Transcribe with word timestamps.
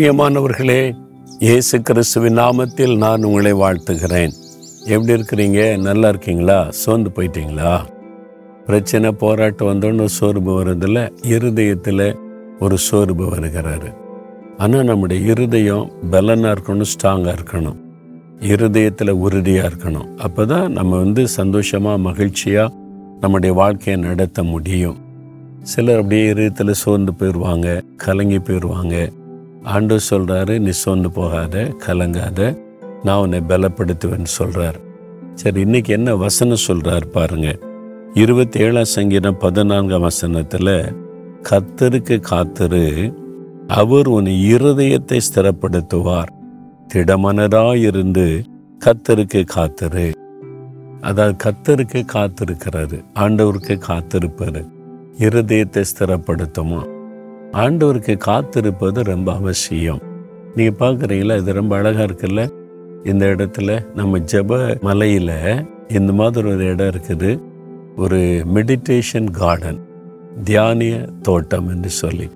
பிரியமானவர்களே 0.00 0.96
இயேசு 1.38 1.82
கிறிஸ்துவின் 1.82 2.38
நாமத்தில் 2.38 2.96
நான் 2.96 3.24
உங்களை 3.24 3.52
வாழ்த்துகிறேன். 3.52 4.30
எப்படி 4.86 5.12
இருக்கிறீங்க? 5.12 5.78
நல்லா 5.78 6.08
இருக்கீங்களா? 6.08 6.66
சோர்ந்து 6.70 7.10
போயிட்டீங்களா? 7.16 7.80
பிரச்சனை 8.66 9.12
போராட்டம் 9.12 9.68
வந்தோன்னு 9.68 10.04
சோர்வு 10.04 10.64
வருதில்ல 10.64 11.10
இருதயத்தில் 11.22 12.16
ஒரு 12.58 12.78
சோர்வு 12.78 13.36
வருகிறாரு. 13.36 13.94
ஆனால் 14.58 14.84
நம்முடைய 14.84 15.30
இருதயம் 15.30 15.92
பலனாக 16.10 16.60
இருக்கணும் 16.60 16.90
ஸ்ட்ராங்காக 16.92 17.36
இருக்கணும். 17.36 17.78
இருதயத்தில் 18.40 19.10
உறுதியாக 19.10 19.68
இருக்கணும். 19.68 20.16
அப்போ 20.16 20.44
தான் 20.44 20.72
நம்ம 20.72 20.96
வந்து 20.96 21.28
சந்தோஷமாக 21.28 21.98
மகிழ்ச்சியாக 21.98 22.74
நம்முடைய 23.20 23.54
வாழ்க்கையை 23.54 24.02
நடத்த 24.02 24.42
முடியும். 24.42 24.98
சிலர் 25.62 25.96
அப்படியே 25.96 26.26
இருதயத்தில் 26.26 26.72
சோர்ந்து 26.72 27.12
போயிடுவாங்க 27.18 27.82
கலங்கி 27.96 28.38
போயிடுவாங்க 28.38 29.10
ஆண்டவர் 29.64 30.06
சொல்கிறாரு 30.10 30.58
நீ 30.58 30.70
சோர்ந்து 30.70 31.10
போகாத 31.10 31.74
கலங்காத 31.86 32.62
நான் 33.02 33.18
உன்னை 33.18 33.40
பலப்படுத்துவேன்னு 33.48 34.24
சொல்கிறார் 34.24 34.78
சரி 35.34 35.60
இன்னைக்கு 35.60 35.92
என்ன 35.92 36.16
வசனம் 36.16 36.56
சொல்கிறார் 36.56 37.08
பாருங்க. 37.08 37.58
இருபத்தி 38.14 38.60
ஏழாம் 38.60 38.84
சங்கீதம் 38.84 39.38
பதினான்காம் 39.38 40.00
வசனத்தில் 40.00 40.94
கத்தருக்கு 41.50 42.20
காத்தரு 42.30 43.14
அவர் 43.66 44.06
உன் 44.06 44.24
இருதயத்தை 44.24 45.20
ஸ்திரப்படுத்துவார். 45.34 46.28
திடமனதாயிருந்து 46.94 48.42
கத்தருக்கு 48.84 49.44
காத்தரு. 49.56 50.12
அதாவது 51.00 51.36
கத்தருக்கு 51.44 52.02
காத்திருக்கிறாரு 52.14 53.04
ஆண்டவருக்கு 53.14 53.80
காத்திருப்பாரு 53.88 54.68
இருதயத்தை 55.18 55.84
ஸ்திரப்படுத்துமா? 55.92 56.99
ஆண்டவருக்கு 57.52 58.16
காத்திருப்பது 58.16 59.02
ரொம்ப 59.02 59.32
அவசியம். 59.32 60.00
நீங்கள் 60.54 60.78
பார்க்குறீங்களா 60.78 61.38
இது 61.38 61.52
ரொம்ப 61.52 61.76
அழகாக 61.76 62.12
இருக்குல்ல? 62.12 62.48
இந்த 63.04 63.26
இடத்துல 63.26 63.86
நம்ம 63.94 64.18
ஜெப 64.18 64.78
மலையில் 64.80 65.64
இந்த 65.88 66.12
மாதிரி 66.12 66.48
ஒரு 66.48 66.64
இடம் 66.64 66.86
இருக்குது. 66.86 67.40
ஒரு 67.96 68.44
மெடிடேஷன் 68.54 69.30
கார்டன் 69.30 69.80
தியானிய 70.44 71.08
தோட்டம் 71.22 71.68
என்று 71.68 71.90
சொல்லி. 71.90 72.30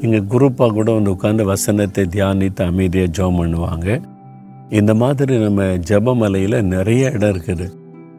இங்கே 0.00 0.18
குரூப்பாக 0.18 0.72
கூட 0.72 0.92
வந்து 0.92 1.14
உட்காந்து 1.14 1.44
வசனத்தை 1.44 2.04
தியானித்து 2.04 2.62
அமைதியாக 2.64 3.10
ஜெபம் 3.18 3.40
பண்ணுவாங்க. 3.40 4.00
இந்த 4.68 4.94
மாதிரி 4.94 5.38
நம்ம 5.38 5.62
ஜபமலையில் 5.62 6.62
நிறைய 6.62 7.10
இடம் 7.10 7.30
இருக்குது. 7.34 7.68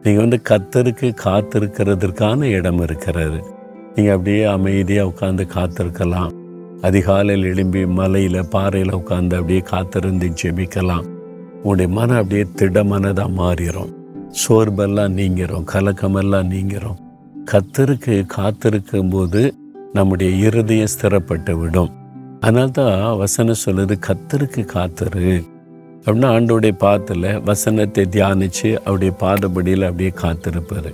நீங்கள் 0.04 0.24
வந்து 0.26 0.42
கத்தருக்கு 0.50 1.14
காத்திருக்கிறதுக்கான 1.26 2.44
இடம் 2.44 2.82
இருக்கிறது. 2.82 3.53
நீங்கள் 3.96 4.16
அப்படியே 4.16 4.44
அமைதியாக 4.44 5.10
உட்காந்து 5.10 5.44
காத்திருக்கலாம். 5.56 6.32
அதிகாலையில் 6.82 7.46
எழும்பி 7.50 7.82
மலையில் 7.98 8.40
பாறையில் 8.50 8.96
உட்காந்து 9.00 9.36
அப்படியே 9.40 9.60
காத்திருந்து 9.60 10.28
ஜெபிக்கலாம். 10.42 11.06
உங்களுடைய 11.56 11.90
மனம் 11.98 12.20
அப்படியே 12.22 12.46
திடமனதாக 12.60 13.36
மாறிடும் 13.42 13.92
சோர்பெல்லாம் 14.42 15.16
நீங்கிறோம் 15.20 15.68
கலக்கமெல்லாம் 15.74 16.50
நீங்கிறோம் 16.54 17.00
கத்தருக்கு 17.52 18.16
காத்திருக்கும் 18.26 19.10
போது 19.10 19.42
நம்முடைய 19.94 20.32
இருதயம் 20.48 20.94
ஸ்திரப்பட்டு 20.94 21.54
விடும். 21.60 21.92
அதனால 22.40 22.68
தான் 22.68 23.18
வசனம் 23.18 23.64
சொல்லுது 23.66 23.96
கத்தருக்கு 24.08 24.62
காத்திரு. 24.76 25.30
அப்படின்னா 26.06 26.30
ஆண்டோடைய 26.36 26.72
பாத்தில் 26.72 27.42
வசனத்தை 27.42 28.06
தியானித்து 28.16 28.70
அவருடைய 28.86 29.14
பாதபடியில் 29.22 29.90
அப்படியே 29.90 30.14
காத்திருப்பார். 30.24 30.94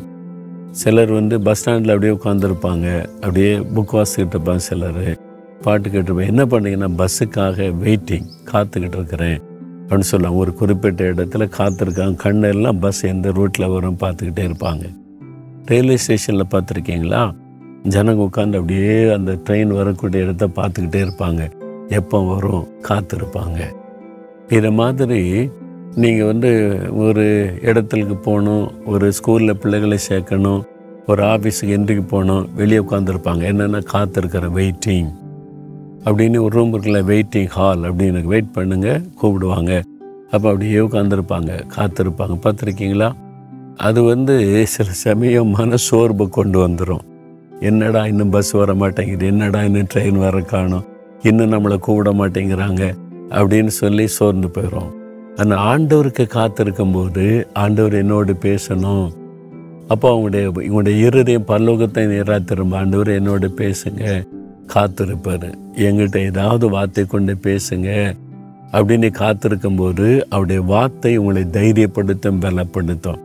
சிலர் 0.71 1.11
வந்து 1.11 1.41
பஸ் 1.41 1.59
ஸ்டாண்டில் 1.59 1.93
அப்படியே 1.93 2.17
உட்காந்துருப்பாங்க 2.17 3.05
அப்படியே 3.05 3.57
புக் 3.57 3.91
வாசிக்கிட்டு 3.91 4.51
இருப்பாங்க 4.51 4.55
சிலர். 4.55 5.19
பாட்டு 5.61 5.89
கேட்டிருப்பேன் 5.89 6.27
என்ன 6.27 6.45
பண்ணீங்கன்னா 6.45 7.03
பஸ்ஸுக்காக 7.03 7.73
வெயிட்டிங் 7.83 8.25
காத்துக்கிட்டு 8.51 8.95
இருக்கிறேன் 8.95 9.41
அப்படின்னு 9.87 9.99
சொல்லுவாங்க. 9.99 10.39
ஒரு 10.39 10.53
குறிப்பிட்ட 10.53 11.11
இடத்துல 11.11 11.51
காத்திருக்காங்க. 11.57 12.17
கண்ணெல்லாம் 12.23 12.79
பஸ் 12.79 13.03
எந்த 13.03 13.29
ரூட்டில் 13.29 13.73
வரும் 13.73 13.97
பார்த்துக்கிட்டே 13.99 14.51
இருப்பாங்க. 14.51 14.95
ரயில்வே 15.65 15.97
ஸ்டேஷனில் 15.97 16.45
பார்த்துருக்கீங்களா? 16.51 17.35
ஜனங்க 17.83 18.27
உட்காந்து 18.29 18.55
அப்படியே 18.55 19.13
அந்த 19.13 19.31
ட்ரெயின் 19.31 19.67
வரக்கூடிய 19.67 20.23
இடத்த 20.23 20.47
பார்த்துக்கிட்டே 20.47 21.07
இருப்பாங்க. 21.07 21.51
எப்போ 21.87 22.23
வரும்? 22.23 22.67
காத்திருப்பாங்க. 22.89 23.59
இதை 24.49 24.71
மாதிரி 24.71 25.49
நீங்கள் 25.99 26.25
வந்து 26.25 26.49
ஒரு 26.95 27.53
இடத்துக்கு 27.61 28.15
போகணும் 28.15 28.85
ஒரு 28.85 29.11
ஸ்கூலில் 29.17 29.53
பிள்ளைகளை 29.53 29.97
சேர்க்கணும் 30.09 30.61
ஒரு 31.07 31.23
ஆஃபீஸுக்கு 31.23 31.75
என்ட்ரிக்கு 31.77 32.07
போகணும் 32.07 32.49
வெளியே 32.55 32.79
உட்காந்துருப்பாங்க 32.79 33.43
என்னென்னா 33.51 33.79
காத்திருக்கிற 33.93 34.45
வெயிட்டிங் 34.57 35.09
அப்படின்னு 36.05 36.41
ஒரு 36.41 36.49
ரூம் 36.49 36.73
இருக்குல்ல 36.73 36.99
வெயிட்டிங் 37.11 37.47
ஹால் 37.47 37.79
அப்படின்னு 37.79 38.23
வெயிட் 38.23 38.51
பண்ணுங்கள் 38.55 39.01
கூப்பிடுவாங்க. 39.21 39.71
அப்போ 40.31 40.47
அப்படியே 40.49 40.77
உட்காந்துருப்பாங்க 40.77 41.51
காத்திருப்பாங்க. 41.75 42.35
பார்த்துருக்கீங்களா? 42.43 43.09
அது 43.77 44.03
வந்து 44.03 44.67
சில 44.67 44.89
சமயம் 44.91 45.47
மன 45.47 45.75
சோர்வை 45.75 46.27
கொண்டு 46.29 46.67
வந்துடும் 46.67 47.03
என்னடா 47.59 48.07
இன்னும் 48.07 48.29
பஸ் 48.29 48.51
வர 48.51 48.73
மாட்டேங்குது 48.73 49.25
என்னடா 49.25 49.63
இன்னும் 49.63 49.91
ட்ரெயின் 49.93 50.17
வர 50.17 50.39
காணும் 50.39 50.87
இன்னும் 51.21 51.51
நம்மளை 51.51 51.77
கூப்பிட 51.77 52.11
மாட்டேங்கிறாங்க 52.11 52.83
அப்படின்னு 53.29 53.73
சொல்லி 53.81 54.07
சோர்ந்து 54.07 54.47
போயிடும் 54.47 54.89
அந்த 55.41 55.55
ஆண்டவருக்கு 55.71 56.23
காத்திருக்கும் 56.35 56.93
போது 56.95 57.25
ஆண்டவர் 57.61 57.95
என்னோடு 58.01 58.33
பேசணும். 58.45 59.07
அப்போ 59.91 60.07
அவங்களுடைய 60.13 60.45
இவங்களுடைய 60.65 60.97
இருதயம் 61.05 61.47
பல்லோகத்தை 61.51 62.03
நேராக 62.11 62.39
திரும்ப 62.49 62.77
ஆண்டவர் 62.79 63.11
என்னோடு 63.19 63.47
பேசுங்க 63.61 64.03
காத்திருப்பார். 64.73 65.47
எங்கிட்ட 65.85 66.17
ஏதாவது 66.31 66.65
வார்த்தை 66.75 67.05
கொண்டு 67.05 67.35
பேசுங்க 67.47 67.89
அப்படின்னு 68.73 69.09
காத்திருக்கும் 69.21 69.79
போது 69.81 70.07
அவருடைய 70.33 70.61
வார்த்தை 70.73 71.13
உங்களை 71.21 71.43
தைரியப்படுத்தும் 71.57 72.41
பலப்படுத்தும். 72.45 73.21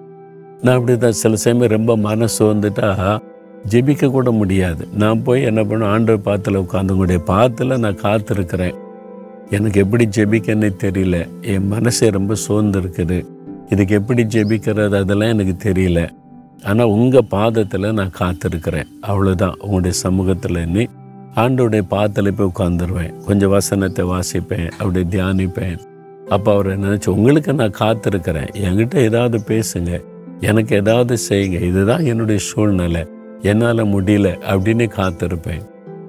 நான் 0.62 0.76
அப்படி 0.76 0.94
தான் 0.98 1.20
சில 1.22 1.36
சமயம் 1.44 1.74
ரொம்ப 1.76 1.96
மனசு 2.08 2.40
வந்துட்டா 2.52 2.90
ஜெபிக்க 3.72 4.10
கூட 4.14 4.30
முடியாது. 4.38 4.82
நான் 5.02 5.24
போய் 5.26 5.48
என்ன 5.50 5.60
பண்ணும் 5.64 5.92
ஆண்டவர் 5.94 6.26
பாத்தில் 6.28 6.62
உட்காந்து 6.62 6.94
உங்களுடைய 6.96 7.20
பாத்தில் 7.32 7.82
நான் 7.84 8.02
காத்திருக்கிறேன். 8.06 8.78
எனக்கு 9.50 9.80
எப்படி 9.80 10.08
ஜெபிக்கன்னு 10.16 10.72
தெரியல. 10.82 11.28
என் 11.42 11.66
மனசே 11.66 12.10
ரொம்ப 12.10 12.34
சோர்ந்துருக்குது. 12.48 13.24
இதுக்கு 13.68 13.94
எப்படி 13.94 14.24
ஜெபிக்கிறது 14.24 14.96
அதெல்லாம் 14.96 15.38
எனக்கு 15.38 15.72
தெரியல. 15.72 16.08
ஆனால் 16.62 16.86
உங்கள் 16.86 17.24
பாதத்தில் 17.28 17.92
நான் 17.92 18.12
காத்திருக்கிறேன். 18.18 18.84
அவ்வளோதான் 19.02 19.54
உங்களுடைய 19.54 19.98
சமூகத்தில் 19.98 20.68
நீ 20.68 20.86
ஆண்டோடைய 21.34 21.80
பாதத்தில் 21.80 22.34
போய் 22.34 22.50
உட்காந்துருவேன் 22.56 23.24
கொஞ்சம் 23.24 23.50
வசனத்தை 23.50 24.04
வாசிப்பேன். 24.04 24.70
அப்படி 24.70 25.00
தியானிப்பேன். 25.00 25.78
அப்போ 26.28 26.52
அவரை 26.52 26.76
நினச்சி 26.76 27.08
உங்களுக்கு 27.08 27.54
நான் 27.54 27.72
காத்திருக்கிறேன். 27.78 28.48
என்கிட்ட 28.52 28.96
ஏதாவது 28.96 29.40
பேசுங்க. 29.48 30.04
எனக்கு 30.40 30.76
ஏதாவது 30.76 31.16
செய்யுங்க. 31.28 31.62
இதுதான் 31.62 32.04
என்னுடைய 32.04 32.40
சூழ்நிலை. 32.40 33.06
என்னால் 33.40 33.86
முடியல. 33.86 34.38
அப்படின்னு 34.50 34.88
காத்திருப்பேன். 34.96 35.68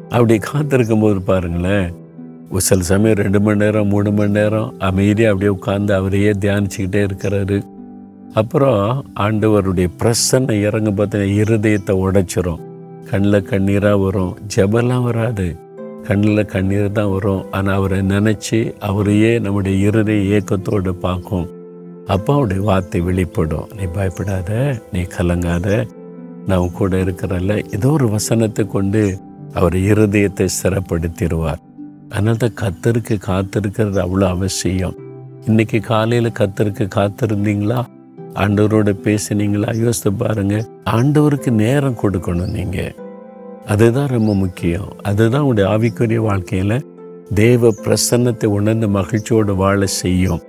அப்படி 0.09 0.38
காத்திருக்கும் 0.38 1.00
போது 1.00 1.22
பாருங்களேன் 1.22 2.03
ஒரு 2.51 2.61
சில 2.61 2.81
சமயம் 2.81 3.17
ரெண்டு 3.17 3.39
மணி 3.41 3.57
நேரம் 3.57 3.88
மூணு 3.88 4.11
மணி 4.11 4.31
நேரம் 4.31 4.73
அமைதியாக 4.79 5.31
அப்படியே 5.31 5.51
உட்காந்து 5.56 5.91
அவரையே 5.91 6.31
தியானிச்சுக்கிட்டே 6.31 7.01
இருக்கிறாரு. 7.07 7.57
அப்புறம் 8.33 9.06
ஆண்டவருடைய 9.19 9.88
பிரசன்னை 10.00 10.61
இறங்க 10.61 10.91
பார்த்தீங்கன்னா 10.91 11.35
இருதயத்தை 11.44 11.94
உடைச்சிரும். 12.05 12.63
கண்ணில் 13.09 13.47
கண்ணீராக 13.51 14.03
வரும். 14.03 14.38
ஜபெல்லாம் 14.55 15.03
வராது. 15.03 15.55
கண்ணில் 16.03 16.45
கண்ணீர் 16.45 16.91
தான் 16.91 17.09
வரும். 17.09 17.51
ஆனால் 17.51 17.75
அவரை 17.75 18.00
நினச்சி 18.00 18.73
அவரையே 18.79 19.39
நம்முடைய 19.39 19.88
இருதய 19.88 20.39
ஏக்கத்தோடு 20.39 20.94
பார்க்கும். 20.95 21.47
அப்போ 22.07 22.34
அவருடைய 22.34 22.63
வார்த்தை 22.63 23.01
வெளிப்படும். 23.01 23.69
நீ 23.78 23.85
பயப்படாத 23.94 24.81
நீ 24.91 25.01
கலங்காத. 25.01 25.85
நான் 26.47 26.72
கூட 26.72 26.97
இருக்கிறல்ல 26.97 27.53
ஏதோ 27.72 27.90
ஒரு 27.90 28.09
வசனத்தை 28.09 28.67
கொண்டு 28.67 29.17
அவர் 29.53 29.73
இருதயத்தை 29.73 30.47
சிறப்படுத்திடுவார். 30.64 31.61
அதனால 32.09 32.37
தான் 32.37 32.57
கத்தருக்கு 32.61 33.16
காத்திருக்கிறது 33.28 33.99
அவ்வளோ 34.05 34.28
அவசியம். 34.28 34.96
இன்னைக்கு 35.46 35.79
காலையில் 35.79 36.31
கத்தருக்கு 36.40 36.87
காத்திருந்தீங்களா? 36.96 37.85
ஆண்டவரோட 38.34 38.91
பேசுனீங்களா? 39.03 39.84
யோசித்து 39.84 40.13
பாருங்க. 40.13 40.67
ஆண்டவருக்கு 40.90 41.52
நேரம் 41.52 41.97
கொடுக்கணும் 42.03 42.52
நீங்கள் 42.52 42.96
அதுதான் 43.66 44.07
ரொம்ப 44.07 44.35
முக்கியம். 44.35 44.90
அதுதான் 45.02 45.41
உங்களுடைய 45.41 45.78
ஆவிக்குரிய 45.78 46.16
வாழ்க்கையில் 46.16 46.85
தேவ 47.34 47.73
பிரசன்னத்தை 47.84 48.46
உணர்ந்து 48.46 48.90
மகிழ்ச்சியோடு 48.90 49.55
வாழ 49.55 49.85
செய்யும். 49.85 50.41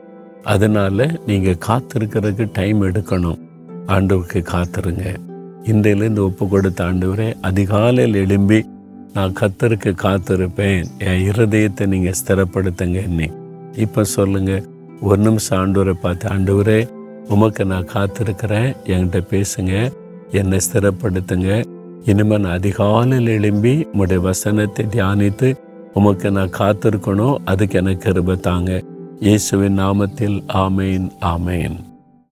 அதனால 0.42 1.10
நீங்கள் 1.26 1.62
காத்திருக்கிறதுக்கு 1.68 2.48
டைம் 2.52 2.82
எடுக்கணும். 2.82 3.38
ஆண்டவருக்கு 3.86 4.40
காத்துருங்க. 4.52 5.14
இன்றையிலேருந்து 5.64 6.18
ஒப்பு 6.18 6.48
கொடுத்த 6.48 6.84
ஆண்டவரே 6.84 7.34
அதிகாலையில் 7.40 8.14
எழும்பி 8.14 8.66
நான் 9.16 9.36
கத்தருக்கு 9.40 9.90
காத்திருப்பேன். 10.02 10.82
என் 11.08 11.22
இருதயத்தை 11.28 11.86
நீங்கள் 11.92 12.18
ஸ்திரப்படுத்துங்க 12.20 12.98
என்னை. 13.08 13.28
இப்போ 13.84 14.04
சொல்லுங்கள் 14.16 14.66
ஒரு 15.00 15.20
நிமிஷம் 15.26 15.58
ஆண்டவரை 15.60 15.94
பார்த்து 16.02 16.26
ஆண்டவரே 16.34 16.80
உமக்கு 17.34 17.64
நான் 17.72 17.88
காத்திருக்கிறேன். 17.94 18.68
என்கிட்ட 18.92 19.20
பேசுங்க 19.32 19.74
என்னை 20.40 20.58
ஸ்திரப்படுத்துங்க. 20.66 21.50
இனிமேல் 22.10 22.42
நான் 22.44 22.58
அதிகாலையில் 22.58 23.32
எழும்பி 23.36 23.74
உங்களுடைய 23.92 24.20
வசனத்தை 24.28 24.84
தியானித்து 24.94 25.48
உமக்கு 25.98 26.30
நான் 26.38 26.56
காத்திருக்கணும். 26.58 27.36
அதுக்கு 27.44 27.78
எனக்கு 27.78 28.04
கருபத்தாங்க 28.06 28.40
தாங்க. 28.48 28.82
இயேசுவின் 29.20 29.78
நாமத்தில் 29.80 30.38
ஆமேன் 30.64 31.06
ஆமேன். 31.34 31.76